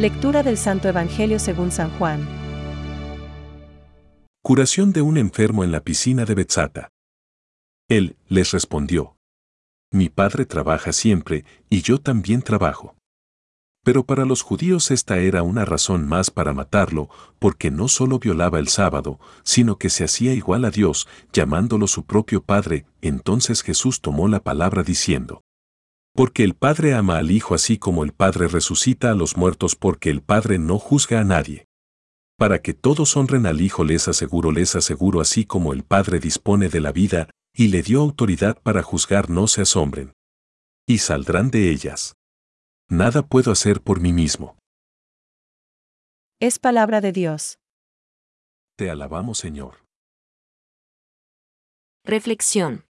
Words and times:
Lectura 0.00 0.42
del 0.42 0.56
Santo 0.56 0.88
Evangelio 0.88 1.38
según 1.38 1.70
San 1.70 1.90
Juan. 1.98 2.26
Curación 4.42 4.92
de 4.92 5.02
un 5.02 5.18
enfermo 5.18 5.62
en 5.62 5.72
la 5.72 5.80
piscina 5.80 6.24
de 6.24 6.34
Betzata. 6.34 6.88
Él 7.86 8.16
les 8.26 8.52
respondió. 8.52 9.18
Mi 9.92 10.08
padre 10.08 10.46
trabaja 10.46 10.94
siempre, 10.94 11.44
y 11.68 11.82
yo 11.82 11.98
también 11.98 12.40
trabajo. 12.40 12.96
Pero 13.84 14.06
para 14.06 14.24
los 14.24 14.40
judíos 14.40 14.90
esta 14.90 15.18
era 15.18 15.42
una 15.42 15.66
razón 15.66 16.08
más 16.08 16.30
para 16.30 16.54
matarlo, 16.54 17.10
porque 17.38 17.70
no 17.70 17.86
solo 17.86 18.18
violaba 18.18 18.58
el 18.58 18.68
sábado, 18.68 19.20
sino 19.42 19.76
que 19.76 19.90
se 19.90 20.04
hacía 20.04 20.32
igual 20.32 20.64
a 20.64 20.70
Dios, 20.70 21.08
llamándolo 21.30 21.86
su 21.86 22.06
propio 22.06 22.42
Padre. 22.42 22.86
Entonces 23.02 23.60
Jesús 23.60 24.00
tomó 24.00 24.28
la 24.28 24.40
palabra 24.40 24.82
diciendo, 24.82 25.42
Porque 26.14 26.44
el 26.44 26.54
Padre 26.54 26.94
ama 26.94 27.18
al 27.18 27.30
Hijo 27.30 27.54
así 27.54 27.78
como 27.78 28.04
el 28.04 28.12
Padre 28.12 28.48
resucita 28.48 29.10
a 29.10 29.14
los 29.14 29.36
muertos 29.36 29.76
porque 29.76 30.10
el 30.10 30.22
Padre 30.22 30.58
no 30.58 30.78
juzga 30.78 31.20
a 31.20 31.24
nadie. 31.24 31.66
Para 32.36 32.60
que 32.62 32.74
todos 32.74 33.16
honren 33.16 33.46
al 33.46 33.60
Hijo 33.60 33.84
les 33.84 34.08
aseguro, 34.08 34.50
les 34.50 34.74
aseguro 34.74 35.20
así 35.20 35.44
como 35.44 35.72
el 35.72 35.84
Padre 35.84 36.18
dispone 36.18 36.68
de 36.68 36.80
la 36.80 36.92
vida, 36.92 37.30
y 37.54 37.68
le 37.68 37.82
dio 37.82 38.00
autoridad 38.00 38.60
para 38.62 38.82
juzgar 38.82 39.28
no 39.28 39.46
se 39.46 39.62
asombren. 39.62 40.12
Y 40.86 40.98
saldrán 40.98 41.50
de 41.50 41.70
ellas. 41.70 42.14
Nada 42.88 43.22
puedo 43.22 43.52
hacer 43.52 43.82
por 43.82 44.00
mí 44.00 44.12
mismo. 44.12 44.56
Es 46.40 46.58
palabra 46.58 47.00
de 47.00 47.12
Dios. 47.12 47.58
Te 48.76 48.90
alabamos, 48.90 49.38
Señor. 49.38 49.84
Reflexión. 52.04 52.86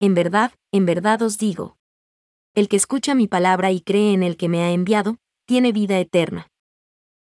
En 0.00 0.14
verdad, 0.14 0.52
en 0.72 0.86
verdad 0.86 1.22
os 1.22 1.38
digo. 1.38 1.77
El 2.54 2.68
que 2.68 2.76
escucha 2.76 3.14
mi 3.14 3.26
palabra 3.26 3.70
y 3.72 3.80
cree 3.80 4.12
en 4.12 4.22
el 4.22 4.36
que 4.36 4.48
me 4.48 4.62
ha 4.62 4.72
enviado, 4.72 5.16
tiene 5.46 5.72
vida 5.72 5.98
eterna. 5.98 6.48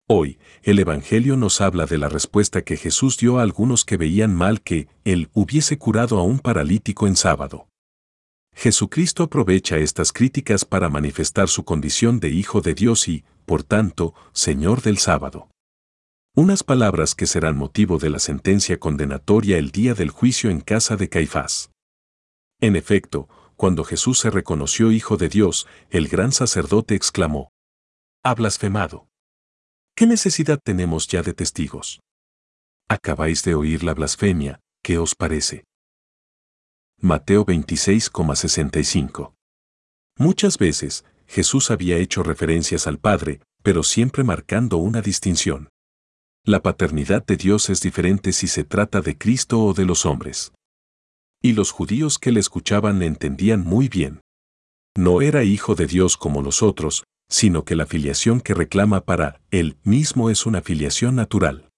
Hoy, 0.08 0.38
el 0.62 0.78
Evangelio 0.78 1.36
nos 1.36 1.60
habla 1.60 1.84
de 1.84 1.98
la 1.98 2.08
respuesta 2.08 2.62
que 2.62 2.76
Jesús 2.76 3.18
dio 3.18 3.38
a 3.38 3.42
algunos 3.42 3.84
que 3.84 3.98
veían 3.98 4.34
mal 4.34 4.62
que 4.62 4.88
Él 5.04 5.28
hubiese 5.34 5.76
curado 5.76 6.18
a 6.18 6.22
un 6.22 6.38
paralítico 6.38 7.06
en 7.06 7.16
sábado. 7.16 7.68
Jesucristo 8.54 9.24
aprovecha 9.24 9.76
estas 9.76 10.12
críticas 10.12 10.64
para 10.64 10.88
manifestar 10.88 11.48
su 11.48 11.64
condición 11.64 12.20
de 12.20 12.30
Hijo 12.30 12.60
de 12.60 12.74
Dios 12.74 13.06
y, 13.06 13.24
por 13.44 13.62
tanto, 13.62 14.14
Señor 14.32 14.82
del 14.82 14.98
sábado. 14.98 15.48
Unas 16.34 16.62
palabras 16.62 17.14
que 17.14 17.26
serán 17.26 17.56
motivo 17.56 17.98
de 17.98 18.10
la 18.10 18.18
sentencia 18.18 18.78
condenatoria 18.78 19.58
el 19.58 19.70
día 19.70 19.94
del 19.94 20.10
juicio 20.10 20.50
en 20.50 20.60
casa 20.60 20.96
de 20.96 21.08
Caifás. 21.08 21.70
En 22.60 22.76
efecto, 22.76 23.28
cuando 23.58 23.82
Jesús 23.82 24.20
se 24.20 24.30
reconoció 24.30 24.92
Hijo 24.92 25.16
de 25.16 25.28
Dios, 25.28 25.66
el 25.90 26.06
gran 26.06 26.30
sacerdote 26.30 26.94
exclamó, 26.94 27.50
Ha 28.22 28.36
blasfemado. 28.36 29.08
¿Qué 29.96 30.06
necesidad 30.06 30.60
tenemos 30.62 31.08
ya 31.08 31.24
de 31.24 31.34
testigos? 31.34 31.98
Acabáis 32.88 33.42
de 33.42 33.56
oír 33.56 33.82
la 33.82 33.94
blasfemia, 33.94 34.60
¿qué 34.80 34.98
os 34.98 35.16
parece? 35.16 35.64
Mateo 37.00 37.44
26,65. 37.44 39.34
Muchas 40.16 40.56
veces, 40.56 41.04
Jesús 41.26 41.72
había 41.72 41.96
hecho 41.96 42.22
referencias 42.22 42.86
al 42.86 42.98
Padre, 42.98 43.40
pero 43.64 43.82
siempre 43.82 44.22
marcando 44.22 44.76
una 44.76 45.02
distinción. 45.02 45.68
La 46.44 46.62
paternidad 46.62 47.26
de 47.26 47.36
Dios 47.36 47.70
es 47.70 47.80
diferente 47.80 48.30
si 48.30 48.46
se 48.46 48.62
trata 48.62 49.00
de 49.00 49.18
Cristo 49.18 49.58
o 49.64 49.74
de 49.74 49.84
los 49.84 50.06
hombres. 50.06 50.52
Y 51.42 51.52
los 51.52 51.70
judíos 51.70 52.18
que 52.18 52.32
le 52.32 52.40
escuchaban 52.40 53.02
entendían 53.02 53.60
muy 53.60 53.88
bien. 53.88 54.20
No 54.96 55.22
era 55.22 55.44
hijo 55.44 55.74
de 55.74 55.86
Dios 55.86 56.16
como 56.16 56.42
los 56.42 56.62
otros, 56.62 57.04
sino 57.28 57.64
que 57.64 57.76
la 57.76 57.86
filiación 57.86 58.40
que 58.40 58.54
reclama 58.54 59.04
para 59.04 59.40
él 59.50 59.76
mismo 59.84 60.30
es 60.30 60.46
una 60.46 60.62
filiación 60.62 61.14
natural. 61.14 61.68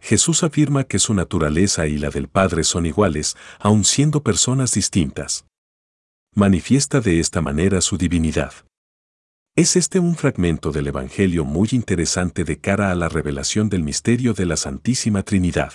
Jesús 0.00 0.42
afirma 0.42 0.84
que 0.84 0.98
su 0.98 1.14
naturaleza 1.14 1.86
y 1.86 1.98
la 1.98 2.10
del 2.10 2.28
Padre 2.28 2.64
son 2.64 2.86
iguales, 2.86 3.36
aun 3.58 3.84
siendo 3.84 4.22
personas 4.22 4.72
distintas. 4.72 5.46
Manifiesta 6.34 7.00
de 7.00 7.18
esta 7.18 7.40
manera 7.40 7.80
su 7.80 7.96
divinidad. 7.96 8.52
Es 9.56 9.74
este 9.74 9.98
un 9.98 10.16
fragmento 10.16 10.70
del 10.70 10.88
Evangelio 10.88 11.46
muy 11.46 11.70
interesante 11.72 12.44
de 12.44 12.60
cara 12.60 12.90
a 12.90 12.94
la 12.94 13.08
revelación 13.08 13.70
del 13.70 13.82
misterio 13.82 14.34
de 14.34 14.44
la 14.44 14.58
Santísima 14.58 15.22
Trinidad. 15.22 15.72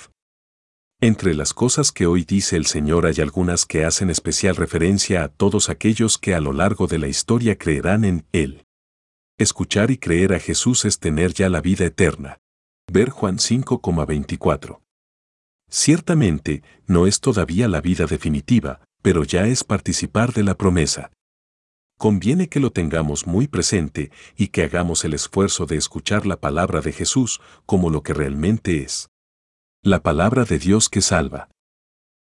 Entre 1.03 1.33
las 1.33 1.55
cosas 1.55 1.91
que 1.91 2.05
hoy 2.05 2.25
dice 2.25 2.55
el 2.55 2.67
Señor 2.67 3.07
hay 3.07 3.21
algunas 3.21 3.65
que 3.65 3.85
hacen 3.85 4.11
especial 4.11 4.55
referencia 4.55 5.23
a 5.23 5.29
todos 5.29 5.71
aquellos 5.71 6.19
que 6.19 6.35
a 6.35 6.39
lo 6.39 6.53
largo 6.53 6.85
de 6.85 6.99
la 6.99 7.07
historia 7.07 7.57
creerán 7.57 8.05
en 8.05 8.27
Él. 8.31 8.67
Escuchar 9.39 9.89
y 9.89 9.97
creer 9.97 10.31
a 10.31 10.39
Jesús 10.39 10.85
es 10.85 10.99
tener 10.99 11.33
ya 11.33 11.49
la 11.49 11.59
vida 11.59 11.85
eterna. 11.85 12.37
Ver 12.87 13.09
Juan 13.09 13.37
5,24. 13.37 14.79
Ciertamente, 15.71 16.61
no 16.85 17.07
es 17.07 17.19
todavía 17.19 17.67
la 17.67 17.81
vida 17.81 18.05
definitiva, 18.05 18.81
pero 19.01 19.23
ya 19.23 19.47
es 19.47 19.63
participar 19.63 20.33
de 20.33 20.43
la 20.43 20.53
promesa. 20.53 21.11
Conviene 21.97 22.47
que 22.47 22.59
lo 22.59 22.71
tengamos 22.71 23.25
muy 23.25 23.47
presente 23.47 24.11
y 24.37 24.49
que 24.49 24.61
hagamos 24.61 25.03
el 25.03 25.15
esfuerzo 25.15 25.65
de 25.65 25.77
escuchar 25.77 26.27
la 26.27 26.39
palabra 26.39 26.81
de 26.81 26.91
Jesús 26.91 27.41
como 27.65 27.89
lo 27.89 28.03
que 28.03 28.13
realmente 28.13 28.83
es. 28.83 29.10
La 29.83 30.03
palabra 30.03 30.45
de 30.45 30.59
Dios 30.59 30.89
que 30.89 31.01
salva. 31.01 31.49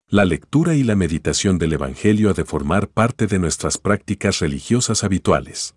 La 0.08 0.24
lectura 0.24 0.74
y 0.74 0.82
la 0.82 0.96
meditación 0.96 1.56
del 1.56 1.74
Evangelio 1.74 2.30
ha 2.30 2.32
de 2.32 2.44
formar 2.44 2.88
parte 2.88 3.28
de 3.28 3.38
nuestras 3.38 3.78
prácticas 3.78 4.40
religiosas 4.40 5.04
habituales. 5.04 5.76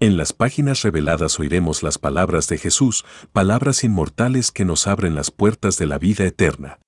En 0.00 0.16
las 0.16 0.32
páginas 0.32 0.80
reveladas 0.80 1.38
oiremos 1.40 1.82
las 1.82 1.98
palabras 1.98 2.48
de 2.48 2.56
Jesús, 2.56 3.04
palabras 3.32 3.84
inmortales 3.84 4.50
que 4.50 4.64
nos 4.64 4.86
abren 4.86 5.14
las 5.14 5.30
puertas 5.30 5.76
de 5.76 5.84
la 5.84 5.98
vida 5.98 6.24
eterna. 6.24 6.80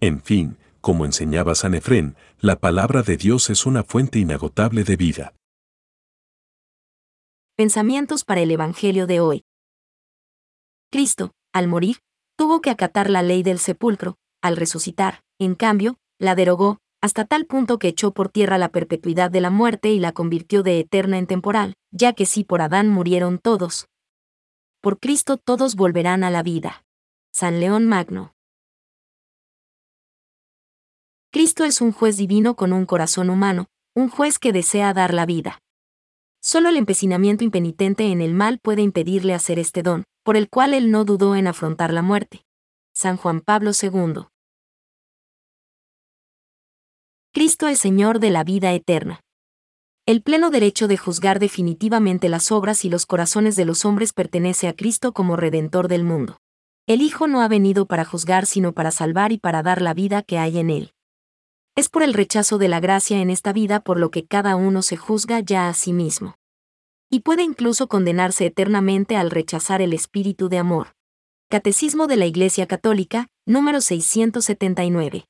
En 0.00 0.22
fin, 0.22 0.56
como 0.80 1.04
enseñaba 1.04 1.54
San 1.54 1.74
Efrén, 1.74 2.16
la 2.38 2.58
palabra 2.58 3.02
de 3.02 3.18
Dios 3.18 3.50
es 3.50 3.66
una 3.66 3.84
fuente 3.84 4.18
inagotable 4.18 4.82
de 4.82 4.96
vida. 4.96 5.34
Pensamientos 7.54 8.24
para 8.24 8.40
el 8.40 8.50
Evangelio 8.50 9.06
de 9.06 9.20
hoy. 9.20 9.44
Cristo, 10.90 11.32
al 11.52 11.68
morir, 11.68 11.98
tuvo 12.40 12.62
que 12.62 12.70
acatar 12.70 13.10
la 13.10 13.22
ley 13.22 13.42
del 13.42 13.58
sepulcro, 13.58 14.16
al 14.40 14.56
resucitar, 14.56 15.22
en 15.38 15.54
cambio, 15.54 15.98
la 16.18 16.34
derogó, 16.34 16.78
hasta 17.02 17.26
tal 17.26 17.44
punto 17.44 17.78
que 17.78 17.88
echó 17.88 18.12
por 18.12 18.30
tierra 18.30 18.56
la 18.56 18.70
perpetuidad 18.70 19.30
de 19.30 19.42
la 19.42 19.50
muerte 19.50 19.90
y 19.90 19.98
la 19.98 20.12
convirtió 20.12 20.62
de 20.62 20.80
eterna 20.80 21.18
en 21.18 21.26
temporal, 21.26 21.74
ya 21.90 22.14
que 22.14 22.24
si 22.24 22.42
por 22.44 22.62
Adán 22.62 22.88
murieron 22.88 23.38
todos, 23.38 23.88
por 24.80 24.98
Cristo 24.98 25.36
todos 25.36 25.76
volverán 25.76 26.24
a 26.24 26.30
la 26.30 26.42
vida. 26.42 26.82
San 27.30 27.60
León 27.60 27.86
Magno. 27.86 28.32
Cristo 31.30 31.64
es 31.64 31.82
un 31.82 31.92
juez 31.92 32.16
divino 32.16 32.56
con 32.56 32.72
un 32.72 32.86
corazón 32.86 33.28
humano, 33.28 33.66
un 33.94 34.08
juez 34.08 34.38
que 34.38 34.54
desea 34.54 34.94
dar 34.94 35.12
la 35.12 35.26
vida. 35.26 35.58
Solo 36.40 36.70
el 36.70 36.78
empecinamiento 36.78 37.44
impenitente 37.44 38.06
en 38.06 38.22
el 38.22 38.32
mal 38.32 38.60
puede 38.60 38.80
impedirle 38.80 39.34
hacer 39.34 39.58
este 39.58 39.82
don, 39.82 40.04
por 40.22 40.36
el 40.36 40.48
cual 40.48 40.74
él 40.74 40.90
no 40.90 41.04
dudó 41.04 41.34
en 41.36 41.46
afrontar 41.46 41.92
la 41.92 42.02
muerte. 42.02 42.44
San 42.92 43.16
Juan 43.16 43.40
Pablo 43.40 43.70
II. 43.80 44.26
Cristo 47.32 47.68
es 47.68 47.78
Señor 47.78 48.18
de 48.18 48.30
la 48.30 48.44
vida 48.44 48.72
eterna. 48.72 49.20
El 50.06 50.22
pleno 50.22 50.50
derecho 50.50 50.88
de 50.88 50.96
juzgar 50.96 51.38
definitivamente 51.38 52.28
las 52.28 52.50
obras 52.50 52.84
y 52.84 52.90
los 52.90 53.06
corazones 53.06 53.54
de 53.54 53.64
los 53.64 53.84
hombres 53.84 54.12
pertenece 54.12 54.66
a 54.66 54.74
Cristo 54.74 55.12
como 55.12 55.36
Redentor 55.36 55.86
del 55.86 56.02
mundo. 56.02 56.38
El 56.86 57.02
Hijo 57.02 57.28
no 57.28 57.40
ha 57.40 57.48
venido 57.48 57.86
para 57.86 58.04
juzgar 58.04 58.46
sino 58.46 58.72
para 58.72 58.90
salvar 58.90 59.30
y 59.30 59.38
para 59.38 59.62
dar 59.62 59.80
la 59.80 59.94
vida 59.94 60.22
que 60.22 60.38
hay 60.38 60.58
en 60.58 60.70
él. 60.70 60.92
Es 61.76 61.88
por 61.88 62.02
el 62.02 62.14
rechazo 62.14 62.58
de 62.58 62.68
la 62.68 62.80
gracia 62.80 63.20
en 63.20 63.30
esta 63.30 63.52
vida 63.52 63.78
por 63.78 63.98
lo 63.98 64.10
que 64.10 64.26
cada 64.26 64.56
uno 64.56 64.82
se 64.82 64.96
juzga 64.96 65.38
ya 65.38 65.68
a 65.68 65.74
sí 65.74 65.92
mismo. 65.92 66.34
Y 67.10 67.20
puede 67.20 67.42
incluso 67.42 67.88
condenarse 67.88 68.46
eternamente 68.46 69.16
al 69.16 69.30
rechazar 69.30 69.82
el 69.82 69.92
espíritu 69.92 70.48
de 70.48 70.58
amor. 70.58 70.94
Catecismo 71.48 72.06
de 72.06 72.16
la 72.16 72.26
Iglesia 72.26 72.66
Católica, 72.68 73.26
número 73.44 73.80
679. 73.80 75.24